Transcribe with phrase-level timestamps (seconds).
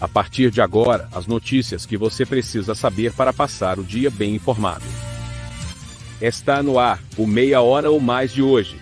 [0.00, 4.32] A partir de agora, as notícias que você precisa saber para passar o dia bem
[4.32, 4.84] informado.
[6.22, 8.80] Está no ar, o Meia Hora ou Mais de hoje.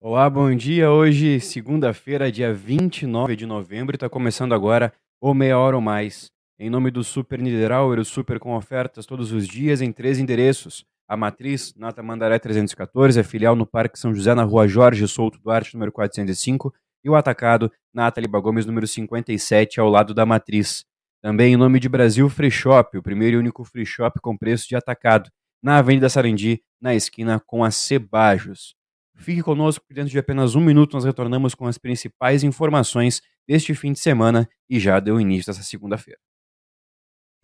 [0.00, 0.90] Olá, bom dia.
[0.90, 6.30] Hoje, segunda-feira, dia 29 de novembro, está começando agora o Meia Hora ou Mais.
[6.58, 10.86] Em nome do Super Niederauer, o Super com ofertas todos os dias em três endereços.
[11.06, 15.38] A Matriz, na Tamandaré 314, a filial no Parque São José, na rua Jorge Souto
[15.38, 16.72] Duarte, número 405,
[17.04, 20.84] e o atacado na Taliba Gomes, número 57, ao lado da matriz.
[21.22, 24.68] Também em nome de Brasil Free Shop, o primeiro e único free shop com preço
[24.68, 25.30] de atacado,
[25.62, 28.74] na Avenida Sarandi, na esquina com a Cebajos.
[29.16, 33.74] Fique conosco, que dentro de apenas um minuto nós retornamos com as principais informações deste
[33.74, 36.18] fim de semana e já deu início essa segunda-feira.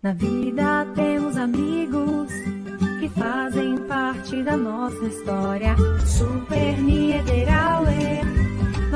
[0.02, 2.30] Na vida temos amigos
[2.98, 5.76] que fazem parte da nossa história.
[6.06, 8.35] Super Niederauer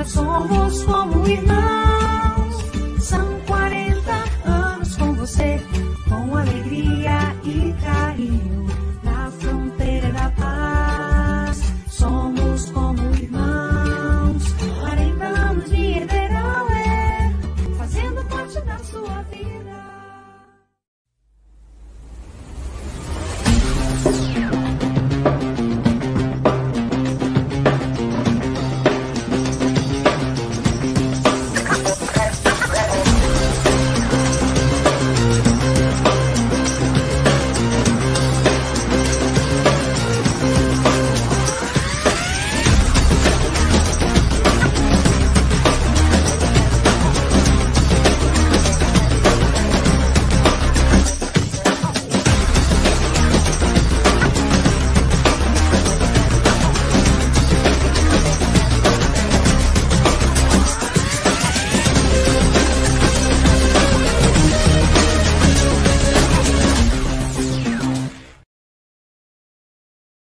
[0.00, 2.54] nós somos como irmãos.
[3.00, 5.60] São 40 anos com você,
[6.08, 8.66] com alegria e carinho.
[9.02, 12.89] Na fronteira da paz, somos como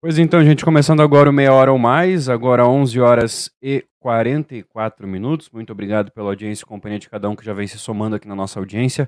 [0.09, 5.07] Pois então, gente, começando agora o meia hora ou mais, agora 11 horas e 44
[5.07, 5.51] minutos.
[5.51, 8.27] Muito obrigado pela audiência e companhia de cada um que já vem se somando aqui
[8.27, 9.07] na nossa audiência.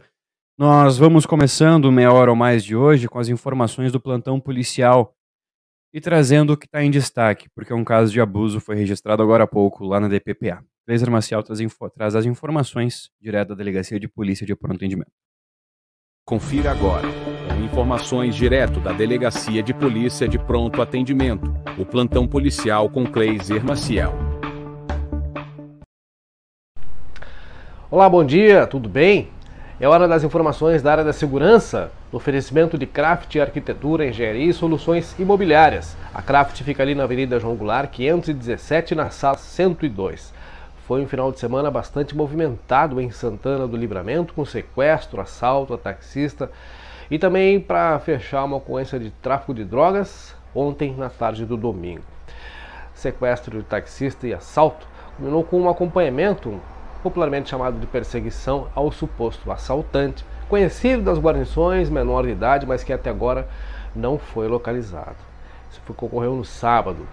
[0.59, 4.39] Nós vamos começando o meia hora ou mais de hoje com as informações do plantão
[4.39, 5.15] policial
[5.91, 9.45] e trazendo o que está em destaque, porque um caso de abuso foi registrado agora
[9.45, 10.63] há pouco lá na DPPA.
[10.87, 11.61] Laser Marcial traz,
[11.95, 14.85] traz as informações direto da Delegacia de Polícia de Pronto.
[16.31, 17.09] Confira agora,
[17.49, 23.65] com informações direto da Delegacia de Polícia de Pronto Atendimento, o plantão policial com Cleiser
[23.65, 24.15] Maciel.
[27.91, 29.29] Olá, bom dia, tudo bem?
[29.81, 35.19] É hora das informações da área da segurança, oferecimento de Craft Arquitetura, Engenharia e Soluções
[35.19, 35.97] Imobiliárias.
[36.15, 40.33] A Craft fica ali na Avenida João Goulart, 517, na sala 102.
[40.91, 45.79] Foi um final de semana bastante movimentado em Santana do Livramento, com sequestro, assalto a
[45.79, 46.51] taxista
[47.09, 52.03] e também para fechar uma ocorrência de tráfico de drogas ontem na tarde do domingo.
[52.93, 54.85] Sequestro de taxista e assalto
[55.17, 56.61] combinou com um acompanhamento
[57.05, 62.93] popularmente chamado de perseguição ao suposto assaltante, conhecido das guarnições, menor de idade, mas que
[62.93, 63.49] até agora
[63.95, 65.15] não foi localizado.
[65.71, 67.07] Isso ocorreu no sábado.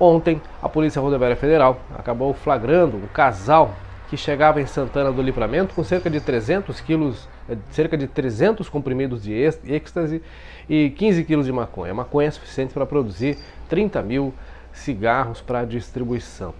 [0.00, 3.74] Ontem, a Polícia Rodoviária Federal acabou flagrando um casal
[4.08, 7.28] que chegava em Santana do Livramento com cerca de 300 quilos,
[7.70, 10.22] cerca de 300 comprimidos de êxtase
[10.68, 11.92] e 15 quilos de maconha.
[11.92, 13.36] Maconha é suficiente para produzir
[13.68, 14.32] 30 mil
[14.72, 16.54] cigarros para distribuição.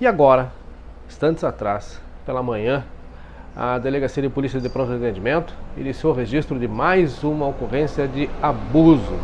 [0.00, 0.50] E agora,
[1.06, 2.84] instantes atrás, pela manhã,
[3.54, 8.30] a Delegacia de Polícia de Pronto Atendimento iniciou o registro de mais uma ocorrência de
[8.40, 9.18] abuso.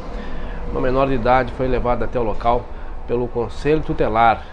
[0.70, 2.66] Uma menor de idade foi levada até o local
[3.08, 4.44] pelo Conselho Tutelar.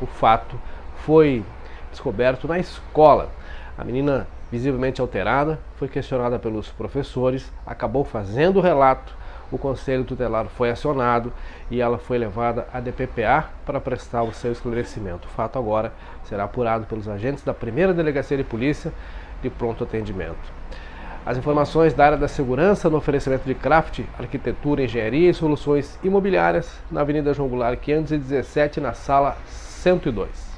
[0.00, 0.58] O fato
[1.04, 1.44] foi
[1.90, 3.28] descoberto na escola.
[3.76, 9.16] A menina, visivelmente alterada, foi questionada pelos professores, acabou fazendo o relato.
[9.50, 11.32] O Conselho Tutelar foi acionado
[11.70, 15.26] e ela foi levada à DPPA para prestar o seu esclarecimento.
[15.26, 15.92] O fato agora
[16.24, 18.92] será apurado pelos agentes da primeira Delegacia de Polícia
[19.40, 20.52] de Pronto Atendimento.
[21.26, 26.72] As informações da área da segurança no oferecimento de craft, arquitetura, engenharia e soluções imobiliárias
[26.90, 30.48] na Avenida João Goulart 517, na sala 102.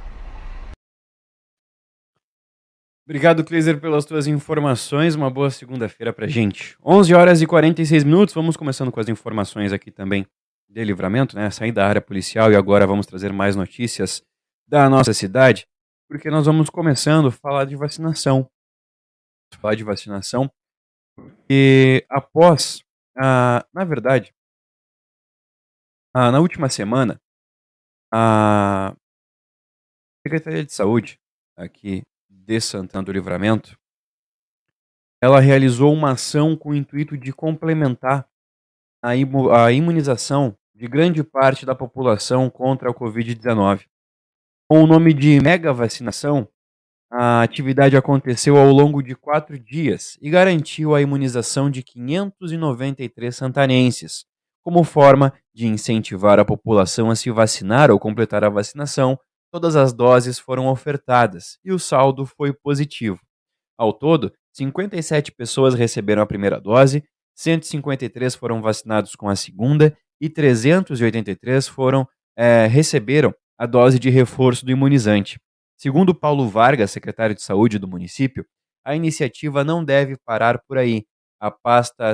[3.05, 5.17] Obrigado, Kleiser, pelas tuas informações.
[5.17, 6.77] Uma boa segunda-feira pra gente.
[6.85, 8.33] 11 horas e 46 minutos.
[8.33, 10.25] Vamos começando com as informações aqui também
[10.69, 11.51] de livramento, né?
[11.51, 14.23] Sair da área policial e agora vamos trazer mais notícias
[14.69, 15.67] da nossa cidade,
[16.09, 18.49] porque nós vamos começando a falar de vacinação.
[19.59, 20.51] Falar de vacinação
[21.49, 22.83] e após,
[23.17, 24.33] ah, na verdade,
[26.15, 27.21] na última semana,
[28.13, 28.95] a
[30.23, 31.21] Secretaria de Saúde
[31.57, 33.79] aqui de Santana do Livramento,
[35.23, 38.29] ela realizou uma ação com o intuito de complementar
[39.03, 43.87] a imunização de grande parte da população contra a Covid-19.
[44.69, 46.49] Com o nome de mega vacinação,
[47.11, 54.25] a atividade aconteceu ao longo de quatro dias e garantiu a imunização de 593 santanenses.
[54.63, 59.19] Como forma de incentivar a população a se vacinar ou completar a vacinação,
[59.51, 63.19] todas as doses foram ofertadas e o saldo foi positivo.
[63.77, 67.03] Ao todo, 57 pessoas receberam a primeira dose,
[67.35, 74.65] 153 foram vacinados com a segunda e 383 foram é, receberam a dose de reforço
[74.65, 75.41] do imunizante.
[75.83, 78.45] Segundo Paulo Vargas, secretário de Saúde do município,
[78.85, 81.07] a iniciativa não deve parar por aí.
[81.41, 82.13] A pasta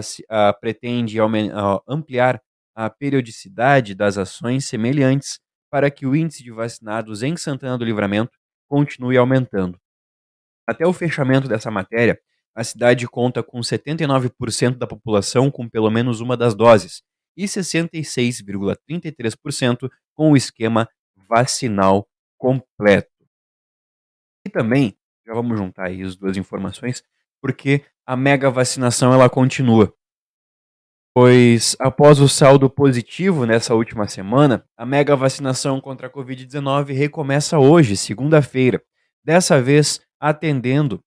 [0.61, 1.19] pretende
[1.89, 2.41] ampliar
[2.77, 8.39] a periodicidade das ações semelhantes para que o índice de vacinados em Santana do Livramento
[8.69, 9.81] continue aumentando.
[10.65, 12.21] Até o fechamento dessa matéria,
[12.55, 17.03] a cidade conta com 79% da população com pelo menos uma das doses
[17.37, 20.89] e 66,33% com o esquema
[21.29, 22.07] vacinal
[22.39, 23.16] completo.
[24.47, 24.97] E também,
[25.27, 27.03] já vamos juntar aí as duas informações,
[27.43, 29.93] porque a mega vacinação ela continua.
[31.13, 37.59] Pois após o saldo positivo nessa última semana, a mega vacinação contra a Covid-19 recomeça
[37.59, 38.81] hoje, segunda-feira,
[39.25, 41.03] dessa vez atendendo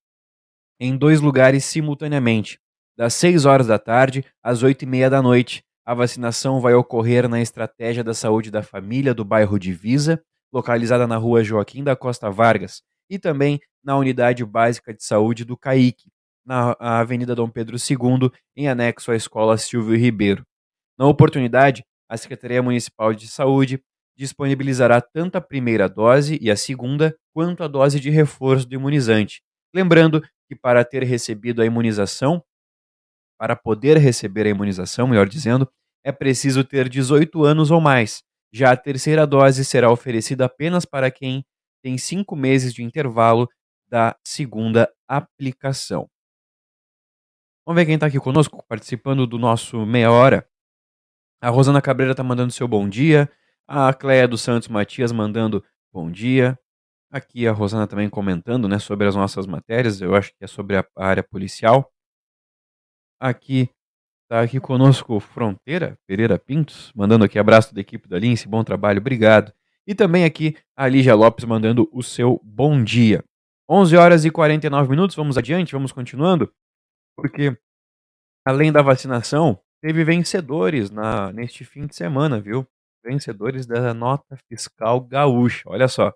[0.78, 2.60] em dois lugares simultaneamente,
[2.94, 5.64] das 6 horas da tarde às 8 e meia da noite.
[5.86, 10.22] A vacinação vai ocorrer na Estratégia da Saúde da Família do bairro Divisa,
[10.52, 15.56] localizada na rua Joaquim da Costa Vargas, e também na Unidade Básica de Saúde do
[15.56, 16.08] CAIC,
[16.46, 20.46] na Avenida Dom Pedro II, em anexo à Escola Silvio Ribeiro.
[20.96, 23.82] Na oportunidade, a Secretaria Municipal de Saúde
[24.16, 29.42] disponibilizará tanto a primeira dose e a segunda, quanto a dose de reforço do imunizante.
[29.74, 32.42] Lembrando que para ter recebido a imunização,
[33.38, 35.70] para poder receber a imunização, melhor dizendo,
[36.04, 38.22] é preciso ter 18 anos ou mais.
[38.52, 41.44] Já a terceira dose será oferecida apenas para quem
[41.82, 43.48] tem cinco meses de intervalo
[43.88, 46.08] da segunda aplicação.
[47.66, 50.48] Vamos ver quem está aqui conosco, participando do nosso meia hora.
[51.40, 53.30] A Rosana Cabreira está mandando seu bom dia.
[53.66, 56.58] A Cléia dos Santos Matias mandando bom dia.
[57.10, 60.00] Aqui a Rosana também comentando né, sobre as nossas matérias.
[60.00, 61.92] Eu acho que é sobre a área policial.
[63.18, 63.68] Aqui
[64.22, 69.00] está aqui conosco Fronteira Pereira Pintos, mandando aqui abraço da equipe da Lince, bom trabalho,
[69.00, 69.52] obrigado.
[69.86, 73.24] E também aqui a Lígia Lopes mandando o seu bom dia.
[73.68, 76.52] 11 horas e 49 minutos, vamos adiante, vamos continuando,
[77.16, 77.56] porque
[78.44, 82.66] além da vacinação, teve vencedores na, neste fim de semana, viu?
[83.04, 86.12] Vencedores da nota fiscal gaúcha, olha só.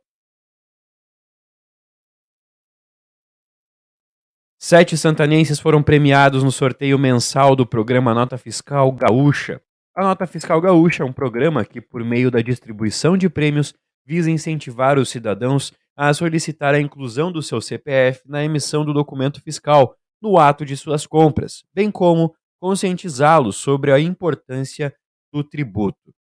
[4.67, 9.61] Sete santanenses foram premiados no sorteio mensal do programa Nota Fiscal Gaúcha.
[9.97, 13.73] A Nota Fiscal Gaúcha é um programa que, por meio da distribuição de prêmios,
[14.05, 19.41] visa incentivar os cidadãos a solicitar a inclusão do seu CPF na emissão do documento
[19.41, 24.93] fiscal no ato de suas compras, bem como conscientizá-los sobre a importância
[25.33, 26.13] do tributo.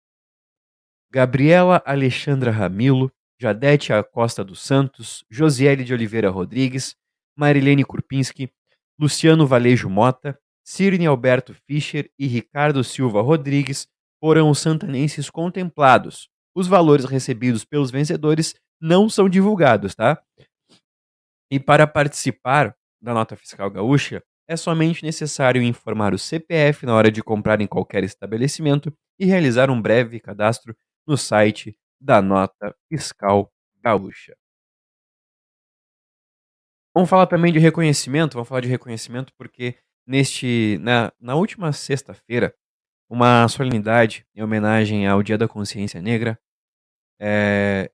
[1.11, 3.11] Gabriela Alexandra Ramilo,
[3.41, 6.94] Jadete Acosta dos Santos, Josiele de Oliveira Rodrigues,
[7.37, 8.53] Marilene Kurpinski,
[8.96, 13.87] Luciano Valejo Mota, Cirne Alberto Fischer e Ricardo Silva Rodrigues
[14.19, 16.31] foram os santanenses contemplados.
[16.55, 20.23] Os valores recebidos pelos vencedores não são divulgados, tá?
[21.51, 27.11] E para participar da nota fiscal gaúcha, é somente necessário informar o CPF na hora
[27.11, 30.75] de comprar em qualquer estabelecimento e realizar um breve cadastro
[31.06, 33.53] no site da nota fiscal
[33.83, 34.35] gaúcha.
[36.94, 42.55] Vamos falar também de reconhecimento, vamos falar de reconhecimento porque neste na, na última sexta-feira,
[43.08, 46.39] uma solenidade em homenagem ao Dia da Consciência Negra
[47.20, 47.91] é,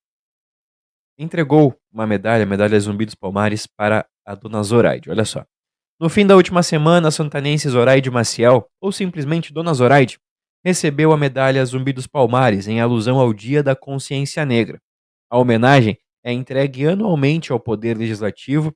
[1.19, 5.11] entregou uma medalha, a medalha Zumbi dos Palmares, para a dona Zoraide.
[5.11, 5.45] Olha só.
[6.01, 10.19] No fim da última semana, a santanense Zoraide Maciel, ou simplesmente Dona Zoraide,
[10.65, 14.81] recebeu a medalha Zumbi dos Palmares em alusão ao Dia da Consciência Negra.
[15.31, 18.75] A homenagem é entregue anualmente ao Poder Legislativo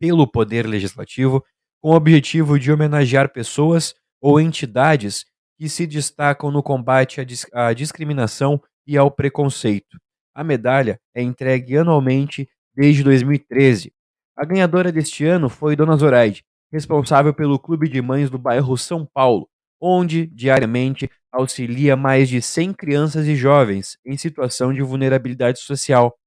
[0.00, 1.44] pelo Poder Legislativo
[1.84, 5.26] com o objetivo de homenagear pessoas ou entidades
[5.58, 9.98] que se destacam no combate à, dis à discriminação e ao preconceito.
[10.34, 13.92] A medalha é entregue anualmente desde 2013.
[14.34, 19.04] A ganhadora deste ano foi Dona Zoraide, responsável pelo Clube de Mães do bairro São
[19.04, 19.46] Paulo,
[19.78, 26.18] onde diariamente auxilia mais de 100 crianças e jovens em situação de vulnerabilidade social,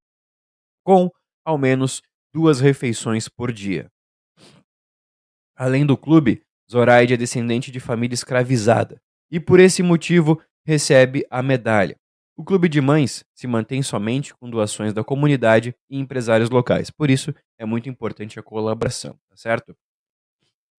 [0.86, 1.10] com
[1.44, 3.90] ao menos duas refeições por dia.
[5.58, 11.42] Além do clube, Zoraide é descendente de família escravizada e, por esse motivo, recebe a
[11.42, 11.98] medalha.
[12.36, 16.92] O Clube de Mães se mantém somente com doações da comunidade e empresários locais.
[16.92, 19.76] Por isso, é muito importante a colaboração, tá certo?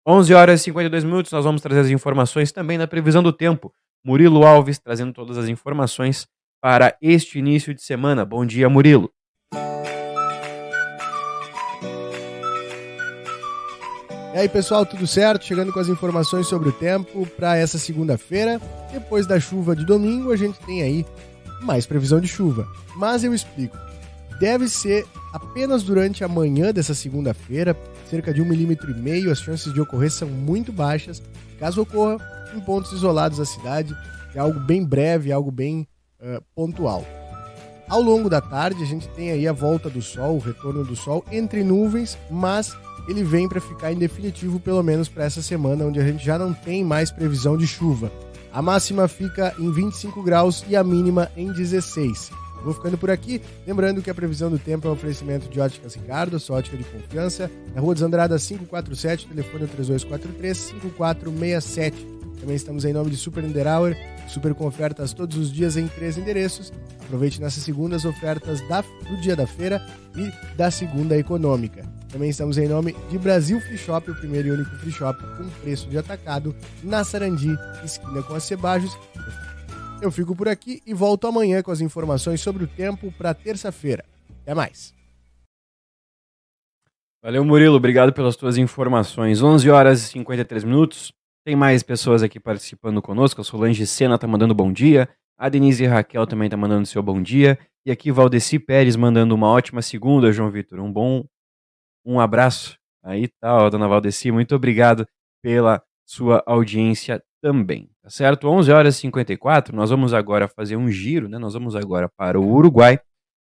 [0.06, 3.74] 11 horas e 52 minutos, nós vamos trazer as informações também na previsão do tempo.
[4.06, 6.28] Murilo Alves trazendo todas as informações
[6.62, 8.24] para este início de semana.
[8.24, 9.12] Bom dia, Murilo.
[14.38, 15.46] E aí, pessoal, tudo certo?
[15.46, 18.62] Chegando com as informações sobre o tempo para essa segunda-feira.
[18.92, 21.04] Depois da chuva de domingo, a gente tem aí
[21.64, 22.68] mais previsão de chuva.
[22.96, 23.76] Mas eu explico.
[24.40, 27.76] Deve ser apenas durante a manhã dessa segunda-feira,
[28.12, 29.32] cerca de um milímetro e meio.
[29.32, 31.20] As chances de ocorrer são muito baixas.
[31.60, 32.20] Caso ocorra,
[32.56, 33.92] em pontos isolados da cidade,
[34.36, 35.88] é algo bem breve, algo bem
[36.22, 37.04] uh, pontual.
[37.90, 40.96] Ao longo da tarde, a gente tem aí a volta do sol, o retorno do
[40.96, 45.86] sol entre nuvens, mas ele vem para ficar em definitivo, pelo menos para essa semana,
[45.86, 48.12] onde a gente já não tem mais previsão de chuva.
[48.52, 52.32] A máxima fica em 25 graus e a mínima em 16.
[52.64, 55.96] Vou ficando por aqui, lembrando que a previsão do tempo é um oferecimento de Óticas
[55.96, 62.08] Ricardo, sua ótica de confiança, na Rua dos Andradas 547, telefone 3243 5467.
[62.40, 63.96] Também estamos em nome de Super Niederauer,
[64.28, 66.74] super com ofertas todos os dias em três endereços.
[67.06, 69.82] Aproveite nessas segundas ofertas da, do dia da feira
[70.16, 71.97] e da segunda econômica.
[72.18, 75.48] Também estamos em nome de Brasil Free Shop, o primeiro e único free shop com
[75.62, 77.56] preço de atacado na Sarandi,
[77.86, 78.98] esquina com a Cebajos.
[80.02, 84.04] Eu fico por aqui e volto amanhã com as informações sobre o tempo para terça-feira.
[84.42, 84.96] Até mais.
[87.24, 87.76] Valeu, Murilo.
[87.76, 89.44] Obrigado pelas tuas informações.
[89.44, 91.14] 11 horas e 53 minutos.
[91.46, 93.42] Tem mais pessoas aqui participando conosco.
[93.42, 95.08] A Solange Sena tá mandando bom dia.
[95.38, 97.60] A Denise Raquel também tá mandando seu bom dia.
[97.86, 100.80] E aqui Valdeci Pérez mandando uma ótima segunda, João Vitor.
[100.80, 101.24] Um bom
[102.08, 102.78] um abraço.
[103.04, 105.06] Aí tá, ó, dona Valdeci, muito obrigado
[105.44, 108.48] pela sua audiência também, tá certo?
[108.48, 111.38] 11 horas e 54, nós vamos agora fazer um giro, né?
[111.38, 113.00] Nós vamos agora para o Uruguai,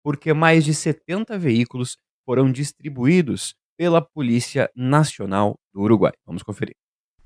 [0.02, 6.12] porque mais de 70 veículos foram distribuídos pela Polícia Nacional do Uruguai.
[6.26, 6.75] Vamos conferir.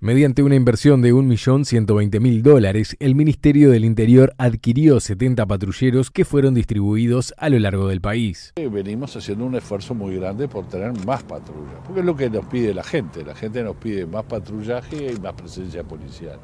[0.02, 6.54] Mediante una inversión de 1.120.000 dólares, el Ministerio del Interior adquirió 70 patrulleros que fueron
[6.54, 8.54] distribuidos a lo largo del país.
[8.56, 12.46] Venimos haciendo un esfuerzo muy grande por tener más patrullas, porque es lo que nos
[12.46, 13.22] pide la gente.
[13.22, 16.38] La gente nos pide más patrullaje y más presencia policial.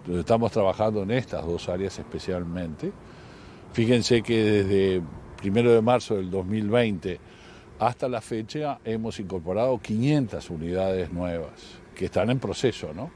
[0.00, 2.92] Entonces estamos trabajando en estas dos áreas especialmente.
[3.72, 5.02] Fíjense que desde
[5.42, 7.18] 1 de marzo del 2020
[7.78, 13.10] hasta la fecha hemos incorporado 500 unidades nuevas que están en proceso, ¿no?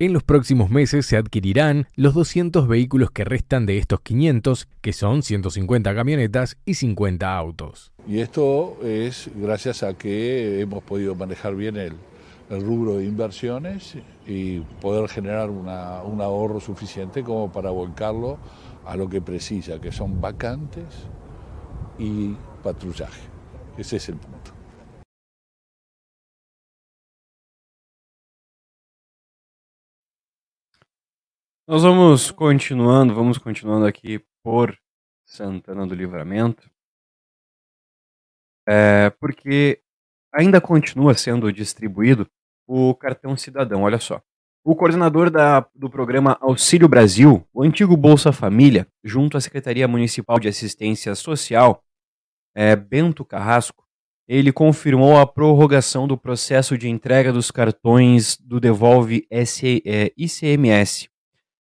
[0.00, 4.92] En los próximos meses se adquirirán los 200 vehículos que restan de estos 500, que
[4.92, 7.92] son 150 camionetas y 50 autos.
[8.04, 11.92] Y esto es gracias a que hemos podido manejar bien el,
[12.50, 13.94] el rubro de inversiones
[14.26, 18.38] y poder generar una, un ahorro suficiente como para volcarlo
[18.84, 20.84] a lo que precisa, que son vacantes
[21.96, 23.22] y patrullaje.
[23.78, 24.55] Ese es el punto.
[31.68, 34.78] Nós vamos continuando, vamos continuando aqui por
[35.24, 36.70] Santana do Livramento,
[38.68, 39.80] é, porque
[40.32, 42.30] ainda continua sendo distribuído
[42.68, 43.82] o cartão cidadão.
[43.82, 44.22] Olha só.
[44.64, 50.38] O coordenador da, do programa Auxílio Brasil, o antigo Bolsa Família, junto à Secretaria Municipal
[50.38, 51.82] de Assistência Social,
[52.54, 53.84] é, Bento Carrasco,
[54.28, 59.26] ele confirmou a prorrogação do processo de entrega dos cartões do Devolve
[60.16, 61.08] ICMS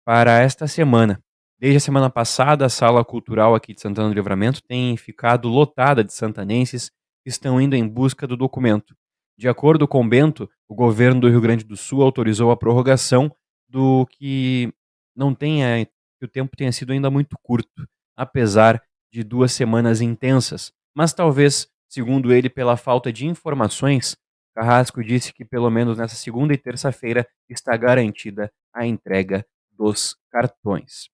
[0.09, 1.23] para esta semana.
[1.59, 6.03] Desde a semana passada, a sala cultural aqui de Santana do Livramento tem ficado lotada
[6.03, 6.89] de santanenses
[7.21, 8.95] que estão indo em busca do documento.
[9.37, 13.31] De acordo com Bento, o governo do Rio Grande do Sul autorizou a prorrogação
[13.69, 14.73] do que
[15.15, 17.87] não tenha que o tempo tenha sido ainda muito curto,
[18.17, 18.81] apesar
[19.13, 20.73] de duas semanas intensas.
[20.95, 24.17] Mas talvez, segundo ele, pela falta de informações,
[24.55, 29.45] Carrasco disse que pelo menos nessa segunda e terça-feira está garantida a entrega
[29.79, 31.07] dos cartões.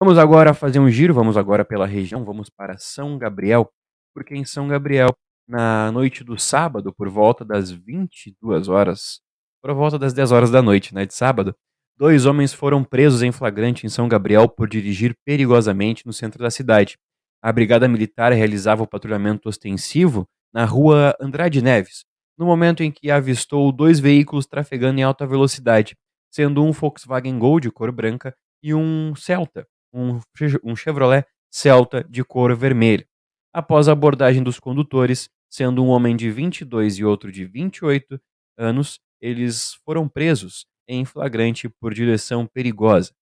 [0.00, 3.70] Vamos agora fazer um giro, vamos agora pela região, vamos para São Gabriel,
[4.14, 5.10] porque em São Gabriel,
[5.46, 9.20] na noite do sábado, por volta das 22 horas,
[9.62, 11.54] por volta das 10 horas da noite, né, de sábado,
[11.98, 16.50] dois homens foram presos em flagrante em São Gabriel por dirigir perigosamente no centro da
[16.50, 16.98] cidade.
[17.42, 22.04] A brigada militar realizava o patrulhamento ostensivo na rua Andrade Neves,
[22.38, 25.96] no momento em que avistou dois veículos trafegando em alta velocidade,
[26.36, 30.20] sendo um Volkswagen Gol de cor branca e um Celta, um,
[30.62, 33.08] um Chevrolet Celta de cor vermelha.
[33.54, 38.20] Após a abordagem dos condutores, sendo um homem de 22 e outro de 28
[38.58, 43.14] anos, eles foram presos em flagrante por direção perigosa.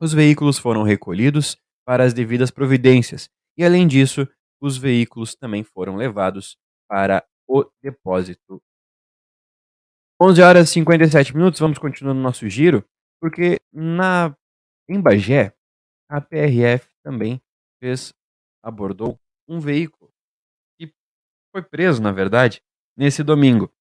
[0.00, 4.26] Os veículos foram recolhidos para as devidas providências e, além disso,
[4.58, 6.56] os veículos também foram levados
[6.88, 8.62] para o depósito.
[10.22, 12.84] 11 horas e 57 minutos, vamos continuando no nosso giro,
[13.20, 14.34] porque na
[14.88, 15.54] em Bagé,
[16.08, 17.40] a PRF também
[17.80, 18.14] fez
[18.62, 20.12] abordou um veículo
[20.78, 20.92] que
[21.50, 22.62] foi preso, na verdade,
[22.96, 23.72] nesse domingo.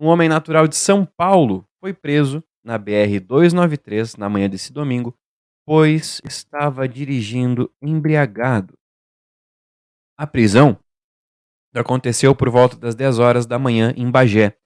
[0.00, 5.16] Um homem natural de São Paulo foi preso na BR 293 na manhã desse domingo
[5.66, 8.78] pois estava dirigindo embriagado.
[10.16, 10.78] A prisão
[11.74, 14.56] aconteceu por volta das 10 horas da manhã em Bagé.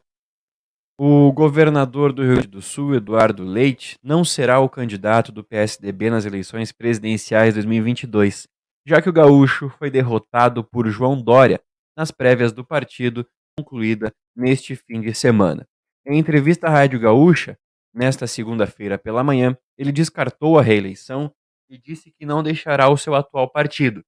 [0.98, 6.10] o governador do Rio Grande do Sul, Eduardo Leite, não será o candidato do PSDB
[6.10, 8.46] nas eleições presidenciais 2022,
[8.86, 11.60] já que o gaúcho foi derrotado por João Dória
[11.96, 15.66] nas prévias do partido concluída neste fim de semana.
[16.06, 17.56] Em entrevista à Rádio Gaúcha,
[17.94, 21.32] nesta segunda-feira pela manhã, ele descartou a reeleição
[21.68, 24.02] e disse que não deixará o seu atual partido.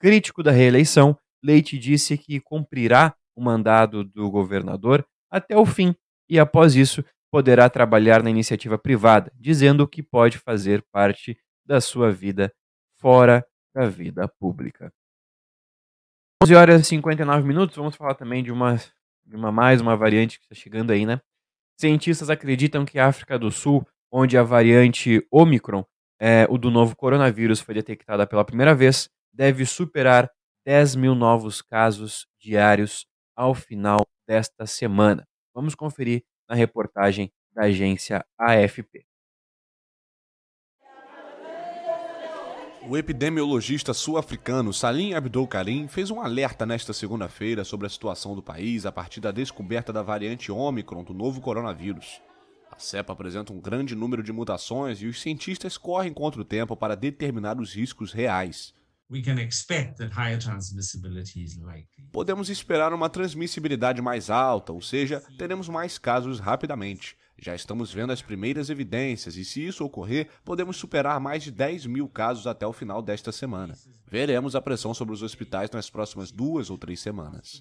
[0.00, 5.94] Crítico da reeleição, Leite disse que cumprirá o mandado do governador até o fim
[6.28, 12.10] e, após isso, poderá trabalhar na iniciativa privada, dizendo que pode fazer parte da sua
[12.10, 12.52] vida
[12.98, 13.44] fora
[13.76, 14.90] da vida pública.
[16.42, 18.76] 11 horas e 59 minutos, vamos falar também de uma,
[19.26, 21.20] de uma mais uma variante que está chegando aí, né?
[21.78, 25.84] Cientistas acreditam que a África do Sul, onde a variante Omicron,
[26.18, 30.30] é, o do novo coronavírus, foi detectada pela primeira vez, deve superar
[30.64, 35.28] 10 mil novos casos diários ao final desta semana.
[35.54, 39.04] Vamos conferir na reportagem da agência AFP.
[42.88, 48.42] O epidemiologista sul-africano Salim Abdul Karim fez um alerta nesta segunda-feira sobre a situação do
[48.42, 52.22] país a partir da descoberta da variante Ômicron do novo coronavírus.
[52.70, 56.76] A cepa apresenta um grande número de mutações e os cientistas correm contra o tempo
[56.76, 58.72] para determinar os riscos reais.
[62.12, 67.16] Podemos esperar uma transmissibilidade mais alta, ou seja, teremos mais casos rapidamente.
[67.38, 71.86] Já estamos vendo as primeiras evidências e, se isso ocorrer, podemos superar mais de 10
[71.86, 73.74] mil casos até o final desta semana.
[74.10, 77.60] Veremos a pressão sobre os hospitais nas próximas duas ou três semanas.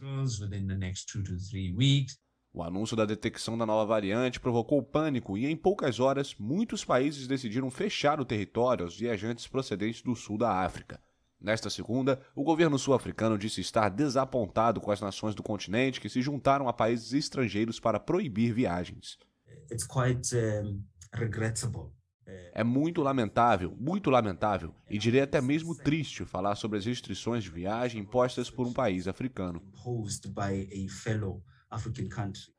[2.53, 7.27] O anúncio da detecção da nova variante provocou pânico e, em poucas horas, muitos países
[7.27, 11.01] decidiram fechar o território aos viajantes procedentes do sul da África.
[11.37, 16.21] Nesta segunda, o governo sul-africano disse estar desapontado com as nações do continente que se
[16.21, 19.17] juntaram a países estrangeiros para proibir viagens.
[19.87, 20.83] Quite, um,
[22.53, 27.51] é muito lamentável, muito lamentável, e direi até mesmo triste falar sobre as restrições de
[27.51, 29.61] viagem impostas por um país africano.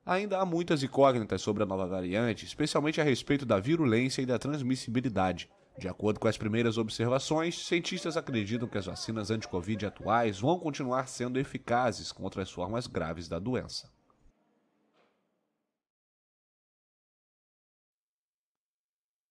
[0.05, 4.39] Ainda há muitas incógnitas sobre a nova variante, especialmente a respeito da virulência e da
[4.39, 5.49] transmissibilidade.
[5.79, 11.07] De acordo com as primeiras observações, cientistas acreditam que as vacinas anti-Covid atuais vão continuar
[11.07, 13.91] sendo eficazes contra as formas graves da doença.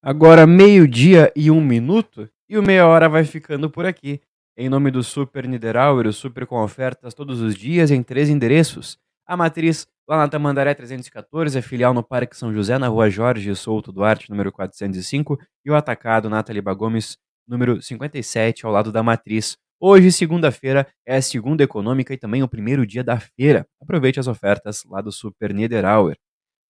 [0.08, 4.22] Agora, meio-dia e um minuto, e o Meia Hora vai ficando por aqui.
[4.56, 9.00] Em nome do Super Niederauer, o Super com ofertas todos os dias em três endereços.
[9.26, 13.56] A matriz lá na Tamandaré 314, a filial no Parque São José, na rua Jorge
[13.56, 19.02] Souto Duarte, número 405, e o atacado na Taliba Gomes, número 57, ao lado da
[19.02, 19.58] matriz.
[19.80, 23.66] Hoje, segunda-feira, é a segunda econômica e também o primeiro dia da feira.
[23.82, 26.16] Aproveite as ofertas lá do Super Niederauer.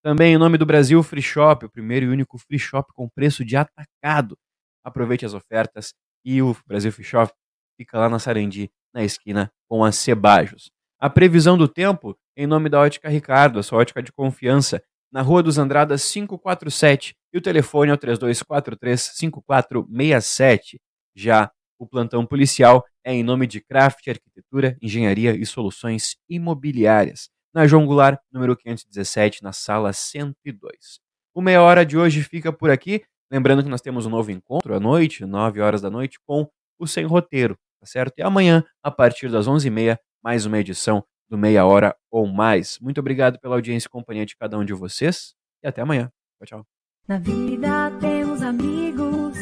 [0.05, 3.43] Também em nome do Brasil Free Shop, o primeiro e único free shop com preço
[3.43, 4.37] de atacado.
[4.83, 7.33] Aproveite as ofertas e o Brasil Free Shop
[7.75, 10.69] fica lá na Sarandi, na esquina com a Cebajos.
[10.99, 14.79] A previsão do tempo em nome da Ótica Ricardo, a sua ótica de confiança.
[15.11, 20.75] na Rua dos Andradas 547 e o telefone é o 3243-5467.
[21.15, 27.65] Já o plantão policial é em nome de Craft Arquitetura, Engenharia e Soluções Imobiliárias, na
[27.65, 30.99] João Goulart, número 517, na sala 102.
[31.33, 33.05] O Meia Hora de hoje fica por aqui.
[33.31, 36.85] Lembrando que nós temos um novo encontro à noite, 9 horas da noite, com o
[36.85, 38.13] Sem Roteiro, tá certo?
[38.17, 42.77] E amanhã, a partir das 11h30, mais uma edição do Meia Hora ou Mais.
[42.81, 46.11] Muito obrigado pela audiência e companhia de cada um de vocês e até amanhã.
[46.37, 46.67] Tchau, tchau.
[47.07, 49.37] Na vida temos amigos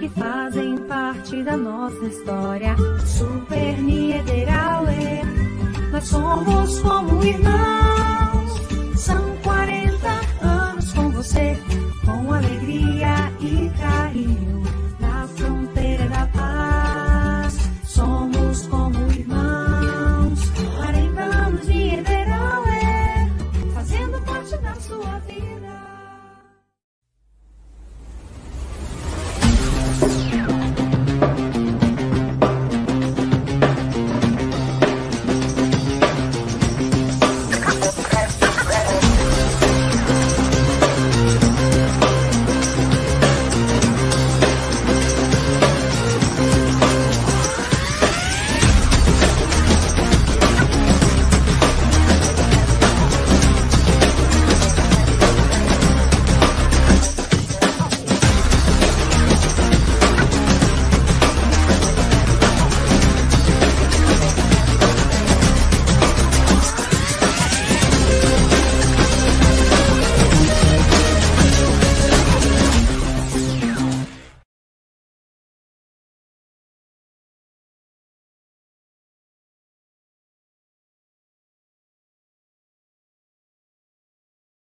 [0.00, 2.76] que fazem parte da nossa história.
[3.06, 5.24] Super Niederauer,
[5.90, 6.80] nós somos.